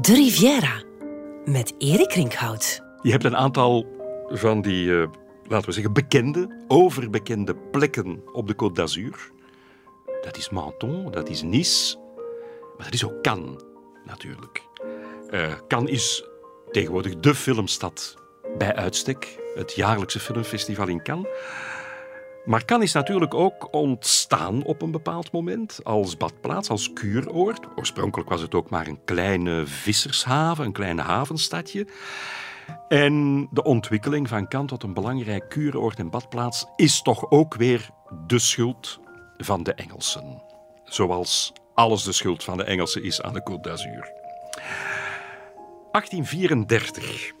[0.00, 0.82] De Riviera
[1.44, 2.82] met Erik Rinkhout.
[3.02, 3.86] Je hebt een aantal
[4.28, 5.08] van die, eh,
[5.44, 9.30] laten we zeggen, bekende, overbekende plekken op de Côte d'Azur.
[10.20, 11.98] Dat is Menton, dat is Nice,
[12.76, 13.62] maar dat is ook Cannes,
[14.04, 14.62] natuurlijk.
[15.30, 16.24] Uh, Cannes is
[16.70, 18.16] tegenwoordig de filmstad
[18.58, 21.28] bij uitstek, het jaarlijkse filmfestival in Cannes.
[22.48, 27.66] Maar Cannes is natuurlijk ook ontstaan op een bepaald moment als badplaats, als kuuroord.
[27.76, 31.86] Oorspronkelijk was het ook maar een kleine vissershaven, een kleine havenstadje.
[32.88, 37.90] En de ontwikkeling van Cannes tot een belangrijk kuuroord en badplaats is toch ook weer
[38.26, 39.00] de schuld
[39.36, 40.42] van de Engelsen.
[40.84, 44.12] Zoals alles de schuld van de Engelsen is aan de Côte d'Azur.
[45.92, 47.32] 1834.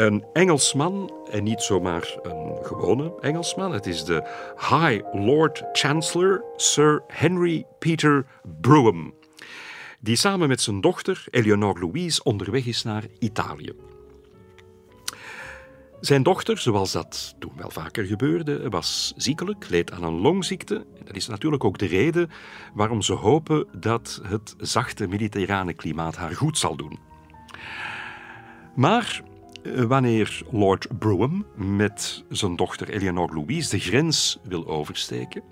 [0.00, 4.22] Een Engelsman, en niet zomaar een gewone Engelsman, het is de
[4.56, 8.26] High Lord Chancellor Sir Henry Peter
[8.60, 9.14] Brougham,
[9.98, 13.72] die samen met zijn dochter Eleanor Louise onderweg is naar Italië.
[16.00, 20.86] Zijn dochter, zoals dat toen wel vaker gebeurde, was ziekelijk, leed aan een longziekte.
[21.04, 22.30] Dat is natuurlijk ook de reden
[22.74, 26.98] waarom ze hopen dat het zachte mediterrane klimaat haar goed zal doen.
[28.74, 29.22] Maar
[29.62, 35.42] wanneer Lord Brougham met zijn dochter Eleanor Louise de grens wil oversteken,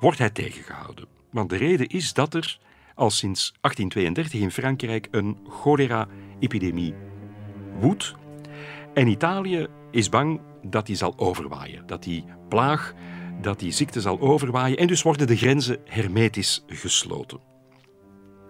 [0.00, 1.06] wordt hij tegengehouden.
[1.30, 2.58] Want de reden is dat er
[2.94, 6.94] al sinds 1832 in Frankrijk een cholera-epidemie
[7.78, 8.14] woedt.
[8.94, 12.94] En Italië is bang dat die zal overwaaien, dat die plaag,
[13.40, 14.76] dat die ziekte zal overwaaien.
[14.76, 17.40] En dus worden de grenzen hermetisch gesloten.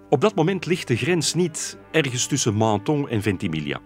[0.08, 3.80] Op dat moment ligt de grens niet ergens tussen Menton en Ventimiglia.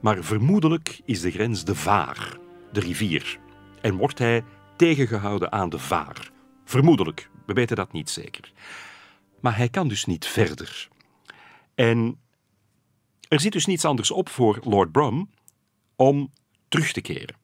[0.00, 2.38] Maar vermoedelijk is de grens de Vaar,
[2.72, 3.38] de rivier.
[3.80, 4.44] En wordt hij
[4.76, 6.30] tegengehouden aan de Vaar.
[6.64, 8.52] Vermoedelijk, we weten dat niet zeker.
[9.40, 10.88] Maar hij kan dus niet verder.
[11.74, 12.18] En
[13.28, 15.30] er zit dus niets anders op voor Lord Brum
[15.96, 16.32] om
[16.68, 17.36] terug te keren.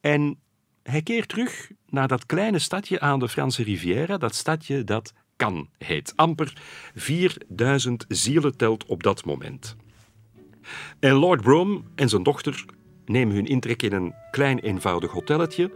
[0.00, 0.38] En
[0.82, 5.66] hij keert terug naar dat kleine stadje aan de Franse Riviera, dat stadje dat Cannes
[5.78, 6.12] heet.
[6.16, 6.62] Amper
[6.94, 9.76] 4000 zielen telt op dat moment.
[11.00, 12.64] En Lord Brougham en zijn dochter
[13.04, 15.70] nemen hun intrek in een klein eenvoudig hotelletje,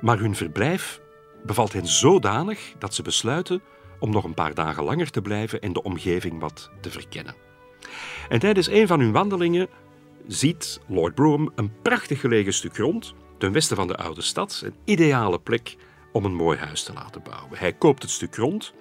[0.00, 1.00] maar hun verblijf
[1.44, 3.62] bevalt hen zodanig dat ze besluiten
[3.98, 7.34] om nog een paar dagen langer te blijven en de omgeving wat te verkennen.
[8.28, 9.68] En tijdens een van hun wandelingen
[10.26, 14.74] ziet Lord Brougham een prachtig gelegen stuk grond ten westen van de oude stad, een
[14.84, 15.76] ideale plek
[16.12, 17.58] om een mooi huis te laten bouwen.
[17.58, 18.72] Hij koopt het stuk grond,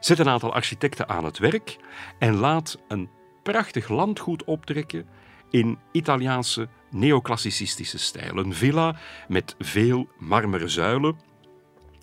[0.00, 1.76] zet een aantal architecten aan het werk
[2.18, 3.08] en laat een
[3.52, 5.06] prachtig landgoed optrekken
[5.50, 8.36] in Italiaanse neoclassicistische stijl.
[8.36, 8.96] Een villa
[9.28, 11.18] met veel marmeren zuilen.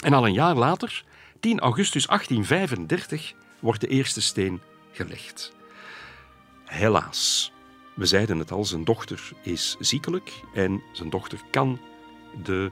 [0.03, 1.03] En al een jaar later,
[1.39, 4.61] 10 augustus 1835, wordt de eerste steen
[4.91, 5.53] gelegd.
[6.63, 7.51] Helaas,
[7.95, 11.79] we zeiden het al, zijn dochter is ziekelijk en zijn dochter kan
[12.43, 12.71] de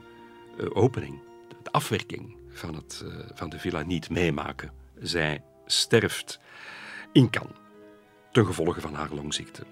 [0.60, 1.18] uh, opening,
[1.62, 4.72] de afwerking van, het, uh, van de villa niet meemaken.
[4.98, 6.40] Zij sterft
[7.12, 7.62] in Cannes
[8.34, 9.62] ten gevolge van haar longziekte.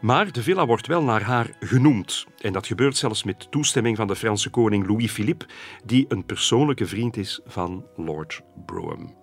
[0.00, 2.26] Maar de villa wordt wel naar haar genoemd.
[2.38, 5.46] En dat gebeurt zelfs met toestemming van de Franse koning Louis-Philippe,
[5.84, 9.14] die een persoonlijke vriend is van Lord Brougham.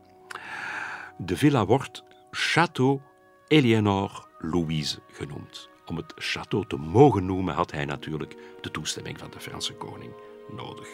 [1.18, 3.02] De villa wordt Château
[3.48, 5.70] Eleanor Louise genoemd.
[5.86, 10.12] Om het château te mogen noemen had hij natuurlijk de toestemming van de Franse koning
[10.56, 10.88] nodig.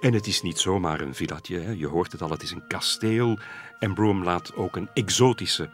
[0.00, 3.38] En het is niet zomaar een villatje, je hoort het al, het is een kasteel.
[3.78, 5.70] En Brougham laat ook een exotische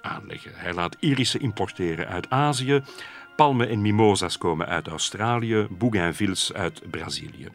[0.00, 0.52] aanleggen.
[0.54, 2.82] Hij laat irissen importeren uit Azië,
[3.36, 7.48] palmen en mimosa's komen uit Australië, bougainvilles uit Brazilië.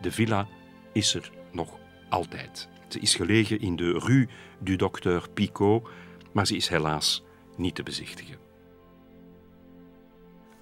[0.00, 0.46] De villa
[0.92, 1.78] is er nog
[2.08, 2.68] altijd.
[2.88, 4.28] Ze is gelegen in de Rue
[4.58, 5.88] du Docteur Picot,
[6.32, 7.22] maar ze is helaas
[7.56, 8.36] niet te bezichtigen.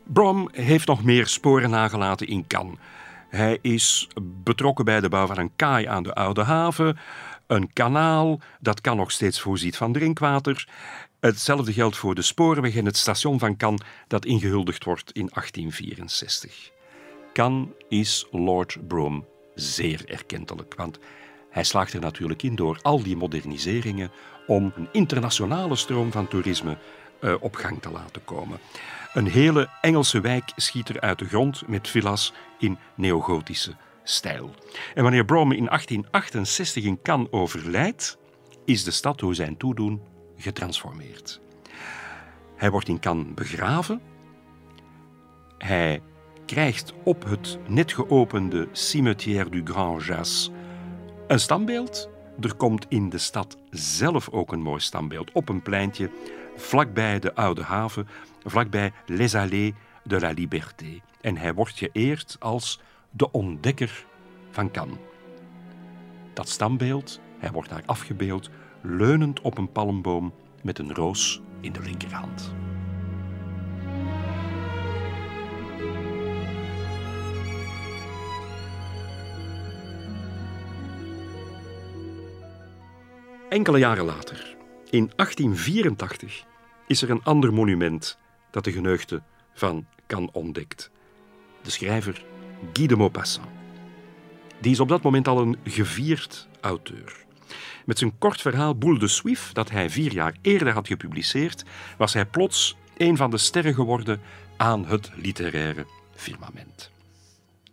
[0.04, 2.78] Brom heeft nog meer sporen nagelaten in Cannes.
[3.28, 6.98] Hij is betrokken bij de bouw van een kaai aan de Oude Haven,
[7.50, 10.68] een kanaal dat kan nog steeds voorziet van drinkwater.
[11.20, 16.70] Hetzelfde geldt voor de spoorweg en het station van Cannes dat ingehuldigd wordt in 1864.
[17.32, 20.98] Cannes is Lord Brougham zeer erkentelijk, want
[21.50, 24.10] hij slaagt er natuurlijk in door al die moderniseringen
[24.46, 26.78] om een internationale stroom van toerisme
[27.20, 28.58] uh, op gang te laten komen.
[29.12, 33.74] Een hele Engelse wijk schiet er uit de grond met villa's in neogotische
[34.10, 34.50] stijl.
[34.94, 38.18] En wanneer Brougham in 1868 in Cannes overlijdt,
[38.64, 40.02] is de stad door zijn toedoen
[40.36, 41.40] getransformeerd.
[42.56, 44.00] Hij wordt in Cannes begraven.
[45.58, 46.02] Hij
[46.46, 50.50] krijgt op het net geopende Cimetière du Grand Jas
[51.30, 52.08] een standbeeld
[52.40, 56.10] er komt in de stad zelf ook een mooi standbeeld op een pleintje
[56.56, 58.08] vlakbij de Oude Haven,
[58.44, 59.74] vlakbij Les Allées
[60.04, 61.00] de la Liberté.
[61.20, 62.80] En hij wordt geëerd als
[63.10, 64.06] de ontdekker
[64.50, 64.98] van Cannes.
[66.32, 71.80] Dat standbeeld, hij wordt daar afgebeeld, leunend op een palmboom met een roos in de
[71.80, 72.54] linkerhand.
[83.48, 84.56] Enkele jaren later,
[84.90, 86.44] in 1884,
[86.86, 88.18] is er een ander monument
[88.50, 89.22] dat de geneugde
[89.52, 90.90] van Cannes ontdekt.
[91.62, 92.24] De schrijver
[92.72, 93.48] Guy de Maupassant.
[94.60, 97.24] Die is op dat moment al een gevierd auteur.
[97.84, 101.64] Met zijn kort verhaal Boule de Suif, dat hij vier jaar eerder had gepubliceerd,
[101.98, 104.20] was hij plots een van de sterren geworden
[104.56, 106.90] aan het literaire firmament.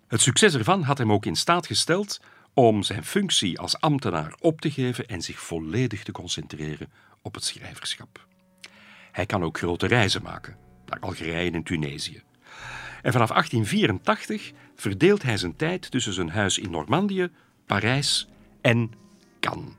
[0.07, 2.21] Het succes ervan had hem ook in staat gesteld
[2.53, 6.91] om zijn functie als ambtenaar op te geven en zich volledig te concentreren
[7.21, 8.25] op het schrijverschap.
[9.11, 12.21] Hij kan ook grote reizen maken, naar Algerije en Tunesië.
[13.01, 17.29] En vanaf 1884 verdeelt hij zijn tijd tussen zijn huis in Normandië,
[17.65, 18.27] Parijs
[18.61, 18.91] en
[19.39, 19.73] Cannes.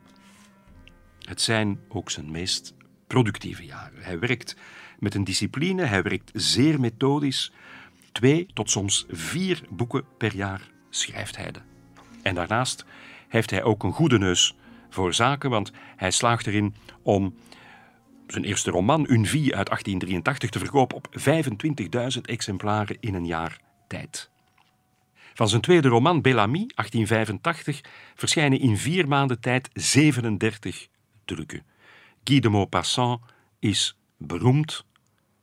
[1.19, 2.73] Het zijn ook zijn meest
[3.07, 4.03] productieve jaren.
[4.03, 4.55] Hij werkt
[4.99, 7.51] met een discipline, hij werkt zeer methodisch.
[8.11, 11.51] Twee tot soms vier boeken per jaar schrijft hij.
[12.21, 12.85] En daarnaast
[13.27, 14.55] heeft hij ook een goede neus
[14.89, 17.35] voor zaken, want hij slaagt erin om
[18.27, 21.07] zijn eerste roman, Une vie uit 1883, te verkopen op
[22.15, 24.28] 25.000 exemplaren in een jaar tijd.
[25.39, 27.81] Van zijn tweede roman, Bellamy, 1885,
[28.15, 30.87] verschijnen in vier maanden tijd 37
[31.25, 31.63] drukken.
[32.23, 33.21] Guy de Maupassant
[33.59, 34.85] is beroemd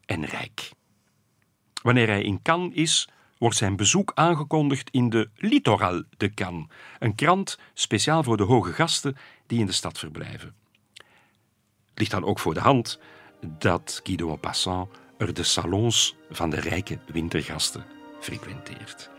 [0.05, 0.71] en rijk.
[1.83, 3.09] Wanneer hij in Cannes is,
[3.39, 6.67] wordt zijn bezoek aangekondigd in de Littoral de Cannes,
[6.99, 9.17] een krant speciaal voor de hoge gasten
[9.47, 10.55] die in de stad verblijven.
[11.89, 13.01] Het ligt dan ook voor de hand
[13.41, 17.85] dat Guy de Maupassant er de salons van de rijke wintergasten
[18.21, 19.11] frequenteert.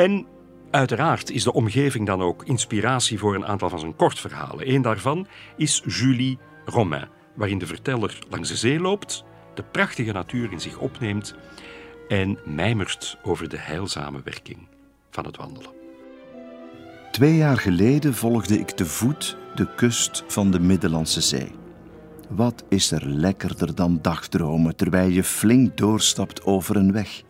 [0.00, 0.26] En
[0.70, 4.74] uiteraard is de omgeving dan ook inspiratie voor een aantal van zijn kortverhalen.
[4.74, 5.26] Een daarvan
[5.56, 9.24] is Julie Romain, waarin de verteller langs de zee loopt,
[9.54, 11.34] de prachtige natuur in zich opneemt
[12.08, 14.58] en mijmert over de heilzame werking
[15.10, 15.70] van het wandelen.
[17.10, 21.52] Twee jaar geleden volgde ik te voet de kust van de Middellandse Zee.
[22.28, 27.22] Wat is er lekkerder dan dagdromen terwijl je flink doorstapt over een weg?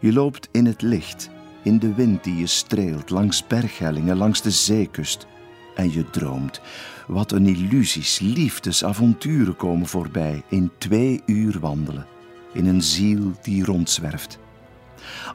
[0.00, 1.30] Je loopt in het licht,
[1.62, 5.26] in de wind die je streelt, langs berghellingen, langs de zeekust.
[5.74, 6.60] En je droomt.
[7.06, 12.06] Wat een illusies, liefdes, avonturen komen voorbij in twee uur wandelen
[12.52, 14.38] in een ziel die rondzwerft.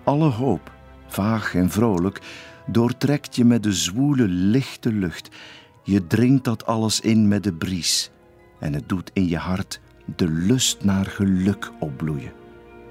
[0.04, 0.72] Alle hoop,
[1.08, 2.22] vaag en vrolijk,
[2.66, 5.30] doortrekt je met de zwoele, lichte lucht.
[5.84, 8.12] Je dringt dat alles in met de bries
[8.60, 9.80] en het doet in je hart
[10.16, 12.32] de lust naar geluk opbloeien.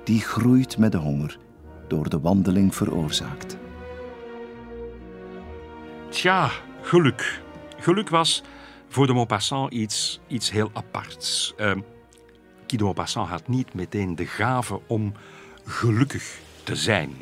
[0.04, 1.38] Die groeit met de honger,
[1.88, 3.56] door de wandeling veroorzaakt.
[6.08, 6.50] Tja,
[6.82, 7.40] geluk.
[7.78, 8.42] Geluk was
[8.88, 11.54] voor de Maupassant iets, iets heel aparts.
[11.58, 11.70] Uh,
[12.66, 15.12] Guy de Maupassant had niet meteen de gave om
[15.64, 17.12] gelukkig te zijn.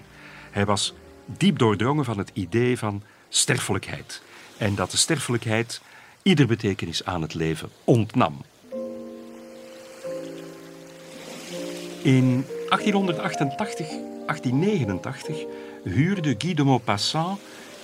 [0.50, 0.94] Hij was
[1.26, 4.22] diep doordrongen van het idee van sterfelijkheid.
[4.58, 5.80] En dat de sterfelijkheid
[6.22, 8.44] ieder betekenis aan het leven ontnam.
[12.02, 15.44] In 1888, 1889
[15.84, 17.38] huurde Guy de Maupassant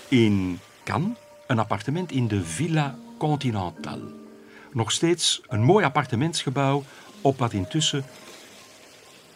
[0.09, 1.17] in Cannes
[1.47, 4.13] een appartement in de Villa Continentale.
[4.73, 6.85] Nog steeds een mooi appartementsgebouw
[7.21, 8.05] op wat intussen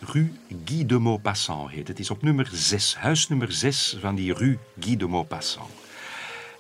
[0.00, 0.32] Rue
[0.64, 1.88] Guy de Maupassant heet.
[1.88, 5.70] Het is op nummer 6, huis nummer 6 van die Rue Guy de Maupassant.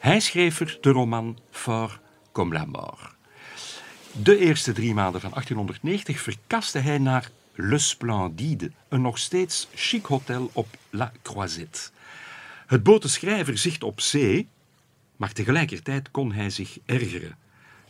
[0.00, 2.00] Hij schreef er de roman For
[2.32, 3.12] comme la mort.
[4.12, 10.04] De eerste drie maanden van 1890 verkaste hij naar Le Splendide, een nog steeds chic
[10.06, 11.90] hotel op La Croisette.
[12.66, 14.48] Het bood schrijver zicht op zee,
[15.16, 17.36] maar tegelijkertijd kon hij zich ergeren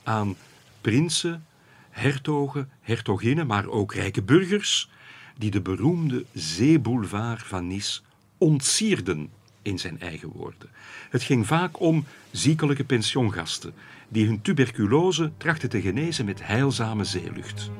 [0.03, 0.37] aan
[0.81, 1.45] prinsen,
[1.91, 4.91] hertogen, hertoginnen, maar ook rijke burgers,
[5.39, 8.01] die de beroemde zeeboulevard van Nice
[8.39, 9.31] ontsierden
[9.63, 10.69] in zijn eigen woorden.
[11.11, 13.75] Het ging vaak om ziekelijke pensioengasten
[14.09, 17.71] die hun tuberculose trachten te genezen met heilzame zeelucht.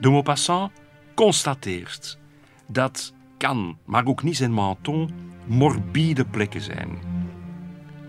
[0.00, 0.72] De Maupassant
[1.14, 2.18] constateert
[2.66, 5.10] dat Cannes, maar ook Nice en Menton
[5.46, 6.98] morbide plekken zijn.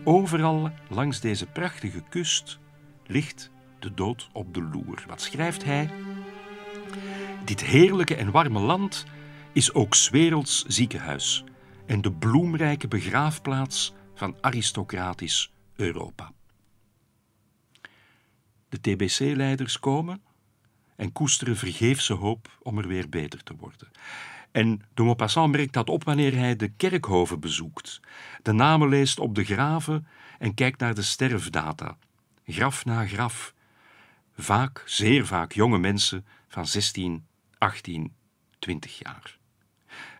[0.03, 2.59] Overal langs deze prachtige kust
[3.05, 5.03] ligt de dood op de loer.
[5.07, 5.89] Wat schrijft hij?
[7.45, 9.05] Dit heerlijke en warme land
[9.53, 11.43] is ook werelds ziekenhuis
[11.85, 16.31] en de bloemrijke begraafplaats van aristocratisch Europa.
[18.69, 20.21] De TBC-leiders komen
[21.01, 23.91] en koesteren vergeefse hoop om er weer beter te worden.
[24.51, 27.99] En de Maupassant merkt dat op wanneer hij de kerkhoven bezoekt,
[28.41, 30.07] de namen leest op de graven
[30.39, 31.97] en kijkt naar de sterfdata,
[32.45, 33.53] graf na graf.
[34.37, 37.25] Vaak, zeer vaak, jonge mensen van 16,
[37.57, 38.13] 18,
[38.59, 39.37] 20 jaar.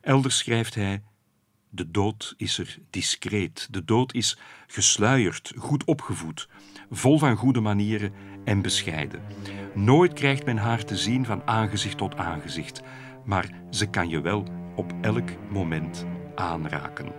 [0.02, 1.04] Elders schrijft hij:
[1.74, 4.38] De dood is er discreet, de dood is
[4.68, 6.48] gesluierd, goed opgevoed,
[6.90, 8.14] vol van goede manieren
[8.44, 9.22] en bescheiden.
[9.74, 12.82] Nooit krijgt men haar te zien van aangezicht tot aangezicht,
[13.26, 17.12] maar ze kan je wel op elk moment aanraken.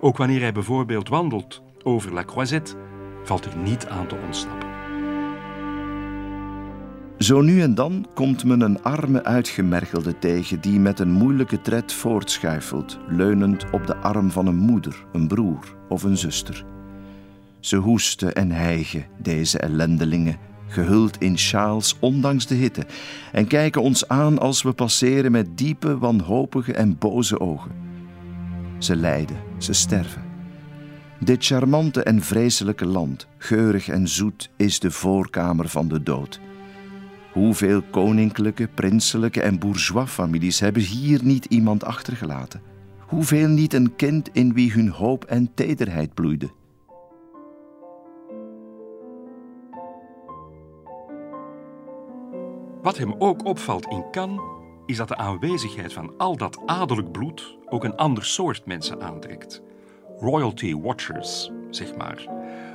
[0.00, 2.76] Ook wanneer hij bijvoorbeeld wandelt over La Croisette,
[3.24, 4.67] valt er niet aan te ontsnappen.
[7.18, 11.92] Zo nu en dan komt men een arme uitgemergelde tegen die met een moeilijke tred
[11.92, 16.64] voortschuifelt, leunend op de arm van een moeder, een broer of een zuster.
[17.60, 22.86] Ze hoesten en hijgen, deze ellendelingen, gehuld in sjaals ondanks de hitte,
[23.32, 27.72] en kijken ons aan als we passeren met diepe, wanhopige en boze ogen.
[28.78, 30.22] Ze lijden, ze sterven.
[31.20, 36.40] Dit charmante en vreselijke land, geurig en zoet, is de voorkamer van de dood.
[37.38, 42.62] Hoeveel koninklijke, prinselijke en bourgeois families hebben hier niet iemand achtergelaten?
[42.98, 46.50] Hoeveel niet een kind in wie hun hoop en tederheid bloeide?
[52.82, 54.40] Wat hem ook opvalt in Cannes,
[54.86, 59.62] is dat de aanwezigheid van al dat adellijk bloed ook een ander soort mensen aantrekt.
[60.20, 62.26] Royalty watchers, zeg maar.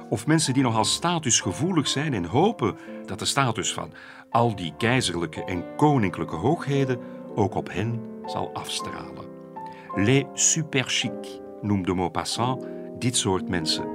[0.10, 3.94] Of mensen die nogal statusgevoelig zijn en hopen dat de status van
[4.30, 7.00] al die keizerlijke en koninklijke hoogheden
[7.36, 9.26] ook op hen zal afstralen.
[9.96, 12.66] Les super chic noemde Maupassant
[13.00, 13.88] dit soort mensen.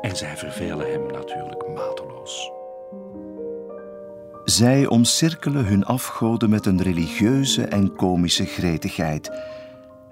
[0.00, 2.50] En zij vervelen hem natuurlijk mateloos.
[4.44, 9.30] Zij omcirkelen hun afgoden met een religieuze en komische gretigheid.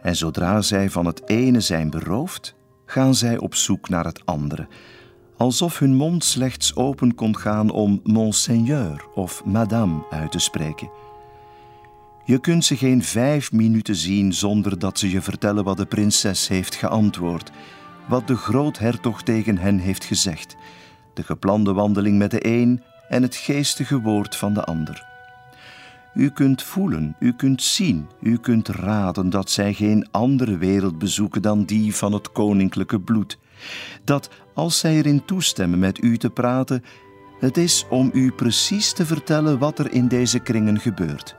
[0.03, 4.69] En zodra zij van het ene zijn beroofd, gaan zij op zoek naar het andere,
[5.41, 10.91] alsof hun mond slechts open kon gaan om monseigneur of madame uit te spreken.
[12.25, 16.49] Je kunt ze geen vijf minuten zien zonder dat ze je vertellen wat de prinses
[16.49, 17.51] heeft geantwoord,
[18.09, 20.57] wat de groothertog tegen hen heeft gezegd,
[21.15, 25.09] de geplande wandeling met de een en het geestige woord van de ander.
[26.15, 31.43] U kunt voelen, u kunt zien, u kunt raden dat zij geen andere wereld bezoeken
[31.43, 33.39] dan die van het koninklijke bloed.
[34.05, 36.85] Dat als zij erin toestemmen met u te praten,
[37.39, 41.37] het is om u precies te vertellen wat er in deze kringen gebeurt.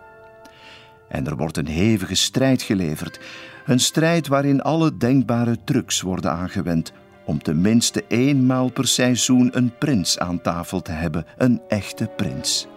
[1.10, 3.20] En er wordt een hevige strijd geleverd,
[3.66, 6.92] een strijd waarin alle denkbare trucs worden aangewend
[7.26, 12.68] om tenminste eenmaal per seizoen een prins aan tafel te hebben, een echte prins.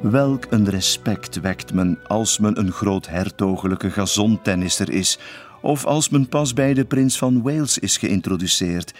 [0.00, 5.18] Welk een respect wekt men als men een groot hertogelijke gazontennisser is,
[5.62, 8.94] of als men pas bij de prins van Wales is geïntroduceerd.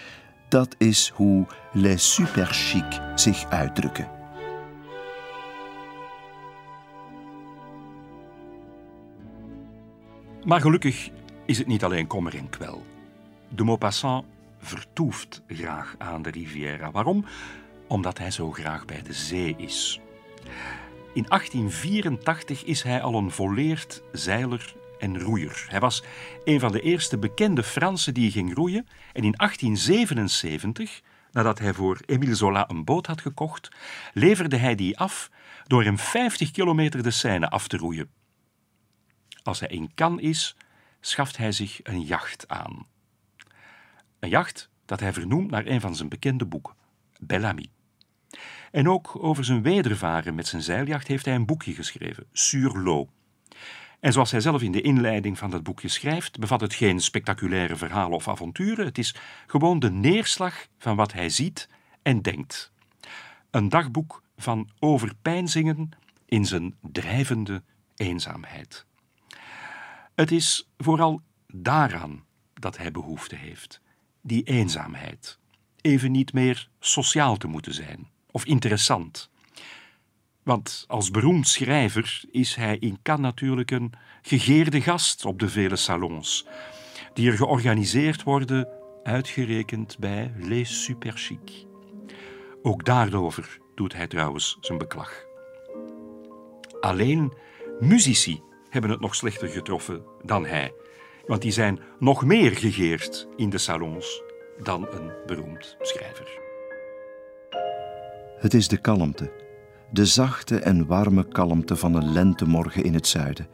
[0.49, 4.11] Dat is hoe les super chic zich uitdrukken.
[10.45, 11.11] Maar gelukkig
[11.47, 12.83] is het niet alleen kommer en kwel.
[13.49, 14.25] De Maupassant
[14.59, 16.90] vertoeft graag aan de Riviera.
[16.90, 17.25] Waarom?
[17.88, 20.00] Omdat hij zo graag bij de zee is.
[21.14, 25.66] In 1884 is hij al een volleerd zeiler en roeier.
[25.68, 26.02] Hij was
[26.44, 28.87] een van de eerste bekende Fransen die ging roeien.
[29.12, 31.00] En in 1877,
[31.32, 33.68] nadat hij voor Émile Zola een boot had gekocht,
[34.12, 35.30] leverde hij die af
[35.66, 38.11] door hem 50 kilometer de Seine af te roeien.
[39.42, 40.56] Als hij in Cannes is,
[41.00, 42.87] schaft hij zich een jacht aan.
[44.18, 46.75] Een jacht dat hij vernoemt naar een van zijn bekende boeken,
[47.21, 47.66] Bellamy.
[48.71, 53.09] En ook over zijn wedervaren met zijn zeiljacht heeft hij een boekje geschreven, Sur l'eau.
[54.02, 57.76] En zoals hij zelf in de inleiding van dat boekje schrijft, bevat het geen spectaculaire
[57.76, 58.85] verhalen of avonturen.
[58.87, 59.14] Het is
[59.47, 61.68] gewoon de neerslag van wat hij ziet
[62.02, 62.73] en denkt.
[63.50, 65.90] Een dagboek van overpeinzingen
[66.26, 67.62] in zijn drijvende
[67.97, 68.87] eenzaamheid.
[70.14, 73.80] Het is vooral daaraan dat hij behoefte heeft
[74.21, 75.38] die eenzaamheid.
[75.80, 79.30] Even niet meer sociaal te moeten zijn of interessant.
[80.43, 85.77] Want als beroemd schrijver is hij in Cannes natuurlijk een gegeerde gast op de vele
[85.77, 86.47] salons,
[87.15, 88.69] die er georganiseerd worden,
[89.03, 91.67] uitgerekend bij Les Super Chic.
[92.63, 95.25] Ook daarover doet hij trouwens zijn beklag.
[96.81, 97.33] Alleen
[97.81, 100.73] muzici hebben het nog slechter getroffen dan hij
[101.27, 104.23] want die zijn nog meer gegeerd in de salons.
[104.63, 106.41] dan een beroemd schrijver.
[108.37, 109.33] Het is de kalmte,
[109.93, 113.47] de zachte en warme kalmte van een lentemorgen in het zuiden.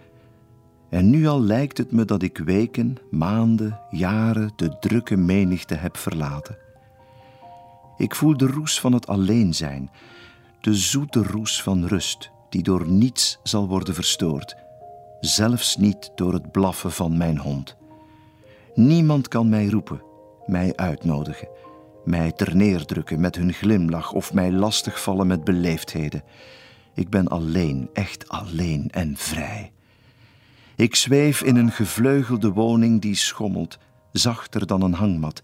[0.91, 5.97] En nu al lijkt het me dat ik weken, maanden, jaren de drukke menigte heb
[5.97, 6.57] verlaten.
[7.97, 9.91] Ik voel de roes van het alleen zijn,
[10.61, 14.57] de zoete roes van rust, die door niets zal worden verstoord,
[15.21, 17.77] zelfs niet door het blaffen van mijn hond.
[18.75, 20.03] Niemand kan mij roepen,
[20.47, 21.49] mij uitnodigen,
[22.09, 26.23] mij terneerdrukken met hun glimlach of mij lastigvallen met beleefdheden.
[26.95, 29.73] Ik ben alleen, echt alleen en vrij.
[30.77, 33.79] Ik zweef in een gevleugelde woning die schommelt,
[34.13, 35.43] zachter dan een hangmat,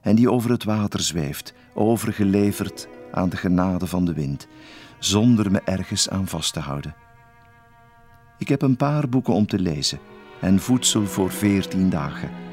[0.00, 4.46] en die over het water zweeft, overgeleverd aan de genade van de wind,
[4.98, 6.94] zonder me ergens aan vast te houden.
[8.38, 9.98] Ik heb een paar boeken om te lezen
[10.40, 12.51] en voedsel voor veertien dagen.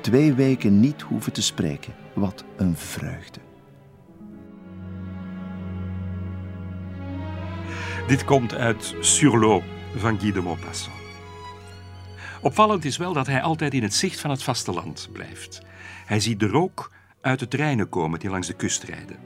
[0.00, 1.94] Twee weken niet hoeven te spreken.
[2.14, 3.40] Wat een vreugde.
[8.06, 9.62] Dit komt uit Sur l'eau
[9.96, 10.96] van Guy de Maupassant.
[12.42, 15.62] Opvallend is wel dat hij altijd in het zicht van het vasteland blijft.
[16.06, 19.16] Hij ziet de rook uit de treinen komen die langs de kust rijden.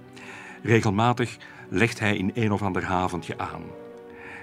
[0.62, 1.36] Regelmatig
[1.68, 3.62] legt hij in een of ander haventje aan.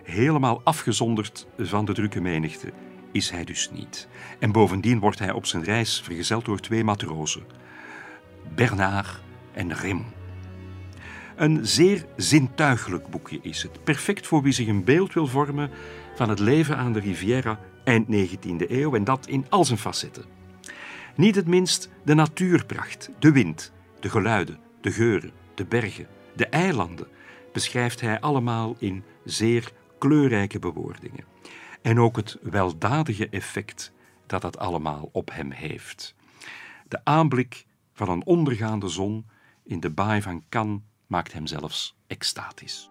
[0.04, 2.72] Helemaal afgezonderd van de drukke menigte
[3.12, 4.08] is hij dus niet.
[4.40, 7.44] En bovendien wordt hij op zijn reis vergezeld door twee matrozen,
[8.56, 9.22] Bernard
[9.54, 10.18] en Raymond.
[11.36, 15.70] Een zeer zintuigelijk boekje is het, perfect voor wie zich een beeld wil vormen
[16.16, 20.26] van het leven aan de Riviera eind 19e eeuw en dat in al zijn facetten.
[21.16, 27.08] Niet het minst de natuurpracht, de wind, de geluiden, de geuren, de bergen, de eilanden
[27.54, 31.29] beschrijft hij allemaal in zeer kleurrijke bewoordingen.
[31.82, 33.92] En ook het weldadige effect
[34.26, 36.16] dat dat allemaal op hem heeft.
[36.88, 39.26] De aanblik van een ondergaande zon
[39.64, 42.90] in de baai van Cannes maakt hem zelfs extatisch.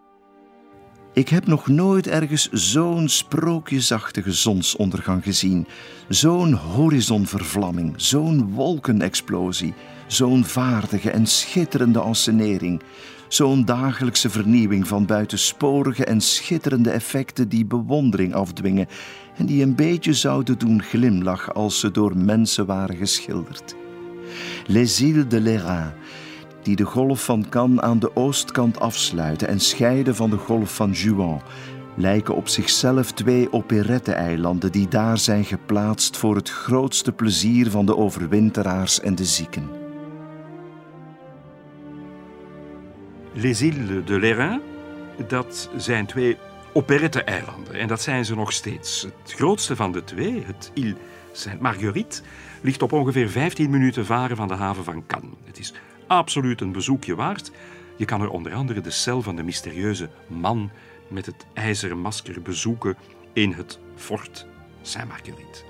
[1.12, 5.66] Ik heb nog nooit ergens zo'n sprookjesachtige zonsondergang gezien,
[6.08, 9.74] zo'n horizonvervlamming, zo'n wolkenexplosie,
[10.06, 12.82] zo'n vaardige en schitterende ensenering,
[13.28, 18.86] zo'n dagelijkse vernieuwing van buitensporige en schitterende effecten die bewondering afdwingen
[19.36, 23.74] en die een beetje zouden doen glimlachen als ze door mensen waren geschilderd.
[24.66, 25.92] Les îles de l'Airain,
[26.62, 30.90] die de golf van Cannes aan de oostkant afsluiten en scheiden van de golf van
[30.90, 31.42] Juan,
[31.96, 37.96] lijken op zichzelf twee operette-eilanden die daar zijn geplaatst voor het grootste plezier van de
[37.96, 39.77] overwinteraars en de zieken.
[43.40, 44.60] Les îles de l'Airain,
[45.28, 46.36] dat zijn twee
[46.72, 49.02] operette-eilanden en dat zijn ze nog steeds.
[49.02, 50.96] Het grootste van de twee, het Île
[51.32, 52.22] Sainte-Marguerite,
[52.60, 55.34] ligt op ongeveer 15 minuten varen van de haven van Cannes.
[55.44, 55.72] Het is
[56.06, 57.50] absoluut een bezoekje waard.
[57.96, 60.70] Je kan er onder andere de cel van de mysterieuze man
[61.08, 62.96] met het ijzeren masker bezoeken
[63.32, 64.46] in het Fort
[64.82, 65.62] Saint-Marguerite.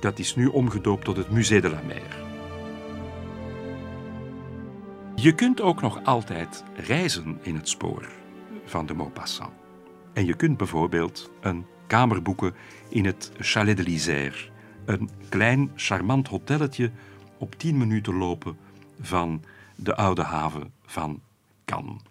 [0.00, 2.23] Dat is nu omgedoopt tot het Musée de la Mer.
[5.24, 8.08] Je kunt ook nog altijd reizen in het spoor
[8.64, 9.52] van de Maupassant.
[10.12, 12.54] En je kunt bijvoorbeeld een kamer boeken
[12.88, 14.50] in het Chalet de l'Isère,
[14.84, 16.90] een klein charmant hotelletje
[17.38, 18.56] op 10 minuten lopen
[19.00, 19.44] van
[19.76, 21.20] de oude haven van
[21.64, 22.02] Cannes.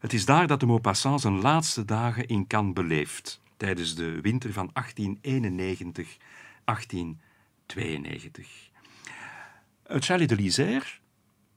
[0.00, 4.52] Het is daar dat de Maupassant zijn laatste dagen in Cannes beleeft, tijdens de winter
[4.52, 4.72] van 1891-1892.
[9.86, 11.04] Het Chalet de l'Isère,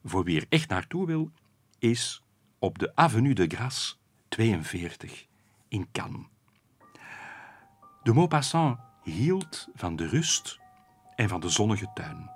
[0.03, 1.31] voor wie er echt naartoe wil,
[1.79, 2.23] is
[2.59, 3.95] op de Avenue de Grasse
[4.27, 5.27] 42
[5.67, 6.25] in Cannes.
[8.03, 10.59] De Maupassant hield van de rust
[11.15, 12.29] en van de zonnige tuin.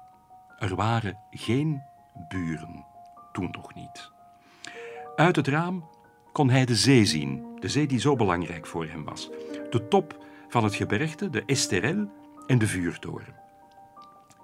[0.60, 1.82] Er waren geen
[2.30, 2.86] buren,
[3.32, 4.12] toen nog niet.
[5.16, 5.90] Uit het raam
[6.32, 9.30] kon hij de zee zien, de zee die zo belangrijk voor hem was.
[9.70, 12.12] De top van het gebergte, de Esterel
[12.48, 13.36] en de vuurtoren.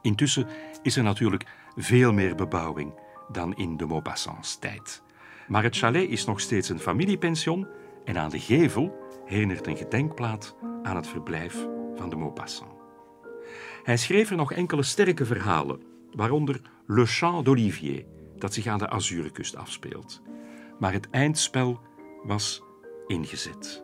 [0.01, 0.47] Intussen
[0.81, 2.93] is er natuurlijk veel meer bebouwing
[3.31, 5.03] dan in de Maupassants tijd.
[5.47, 7.67] Maar het chalet is nog steeds een familiepension
[8.05, 12.71] en aan de gevel herinnert een gedenkplaat aan het verblijf van de Maupassant.
[13.83, 18.89] Hij schreef er nog enkele sterke verhalen, waaronder Le Chant d'Olivier, dat zich aan de
[18.89, 20.21] Azurenkust afspeelt.
[20.79, 21.79] Maar het eindspel
[22.23, 22.63] was
[23.07, 23.83] ingezet.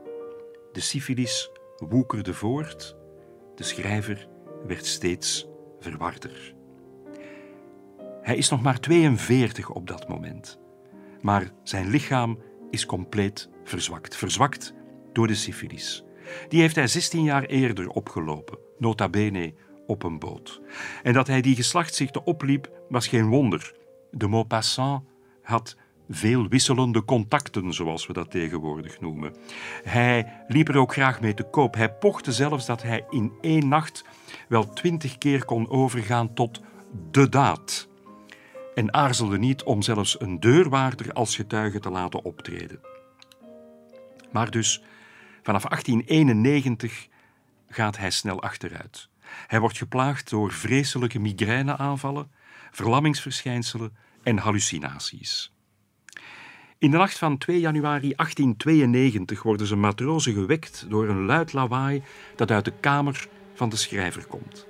[0.71, 2.95] De syfilis woekerde voort,
[3.55, 4.27] de schrijver
[4.67, 5.47] werd steeds
[5.79, 6.54] verwarder.
[8.25, 10.59] Hij is nog maar 42 op dat moment,
[11.21, 14.15] maar zijn lichaam is compleet verzwakt.
[14.15, 14.73] Verzwakt
[15.13, 16.03] door de syfilis.
[16.47, 19.53] Die heeft hij 16 jaar eerder opgelopen, nota bene
[19.87, 20.61] op een boot.
[21.03, 23.75] En dat hij die geslachtsziekte opliep, was geen wonder.
[24.11, 25.03] De Maupassant
[25.41, 25.77] had
[26.09, 29.35] veel wisselende contacten, zoals we dat tegenwoordig noemen.
[29.83, 31.75] Hij liep er ook graag mee te koop.
[31.75, 34.05] Hij pochte zelfs dat hij in één nacht
[34.47, 36.61] wel twintig keer kon overgaan tot
[37.11, 37.93] de daad.
[38.75, 42.79] En aarzelde niet om zelfs een deurwaarder als getuige te laten optreden.
[44.31, 44.83] Maar dus,
[45.43, 47.07] vanaf 1891
[47.69, 49.09] gaat hij snel achteruit.
[49.47, 52.31] Hij wordt geplaagd door vreselijke migraineaanvallen,
[52.71, 55.53] verlammingsverschijnselen en hallucinaties.
[56.77, 62.03] In de nacht van 2 januari 1892 worden zijn matrozen gewekt door een luid lawaai
[62.35, 64.65] dat uit de kamer van de schrijver komt.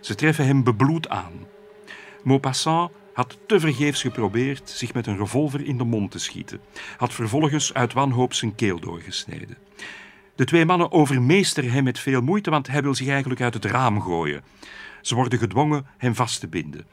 [0.00, 1.32] Ze treffen hem bebloed aan.
[2.22, 6.60] Maupassant had tevergeefs geprobeerd zich met een revolver in de mond te schieten,
[6.96, 9.56] had vervolgens uit wanhoop zijn keel doorgesneden.
[10.34, 13.64] De twee mannen overmeesteren hem met veel moeite, want hij wil zich eigenlijk uit het
[13.64, 14.42] raam gooien.
[15.00, 16.86] Ze worden gedwongen hem vast te binden.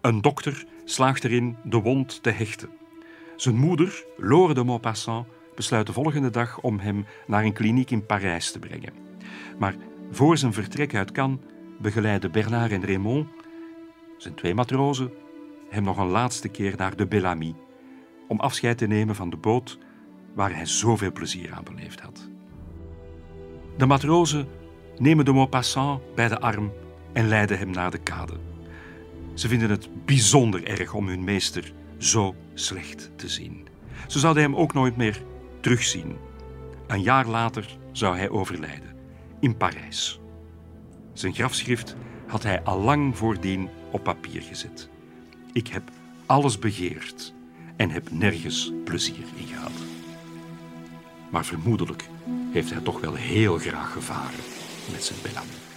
[0.00, 2.70] Een dokter slaagt erin de wond te hechten.
[3.36, 8.06] Zijn moeder, Laure de Maupassant, besluit de volgende dag om hem naar een kliniek in
[8.06, 8.92] Parijs te brengen.
[9.58, 9.74] Maar
[10.10, 11.38] voor zijn vertrek uit Cannes
[11.78, 13.28] begeleiden Bernard en Raymond,
[14.20, 15.12] zijn twee matrozen,
[15.68, 17.54] hem nog een laatste keer naar de Bellamy
[18.28, 19.78] om afscheid te nemen van de boot
[20.34, 22.28] waar hij zoveel plezier aan beleefd had.
[23.76, 24.48] De matrozen
[24.96, 26.72] nemen de Maupassant bij de arm
[27.12, 28.36] en leiden hem naar de kade.
[29.34, 33.68] Ze vinden het bijzonder erg om hun meester zo slecht te zien.
[34.06, 35.22] Ze zouden hem ook nooit meer
[35.60, 36.16] terugzien.
[36.86, 38.96] Een jaar later zou hij overlijden,
[39.40, 40.20] in Parijs.
[41.12, 44.88] Zijn grafschrift had hij al lang voordien op papier gezet.
[45.52, 45.90] Ik heb
[46.26, 47.32] alles begeerd
[47.76, 49.72] en heb nergens plezier in gehad.
[51.30, 52.08] Maar vermoedelijk
[52.52, 54.44] heeft hij toch wel heel graag gevaren
[54.92, 55.69] met zijn Bellamy.